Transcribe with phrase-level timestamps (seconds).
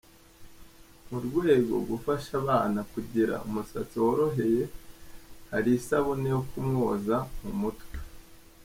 [1.09, 4.63] Mu rwego gufasha abana kugira umusatsi worohereye
[5.51, 7.95] hari isabune yo kumwoza mu mutwe.